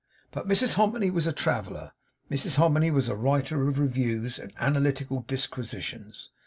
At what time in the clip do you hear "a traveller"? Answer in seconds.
1.27-1.91